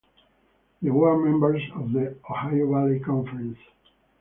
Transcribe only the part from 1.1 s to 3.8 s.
members of the Ohio Valley Conference.